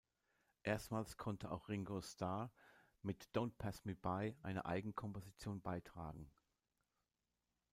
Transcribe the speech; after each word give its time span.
Erstmals 0.63 1.15
konnte 1.15 1.51
auch 1.51 1.69
Ringo 1.69 2.01
Starr 2.01 2.51
mit 3.03 3.29
"Don’t 3.35 3.55
Pass 3.59 3.85
Me 3.85 3.93
By" 3.93 4.35
eine 4.41 4.65
Eigenkomposition 4.65 5.61
beitragen. 5.61 6.31